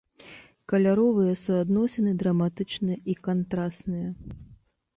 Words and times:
Каляровыя 0.71 1.33
суадносіны 1.41 2.11
драматычныя 2.23 2.97
і 3.15 3.19
кантрасныя. 3.31 4.09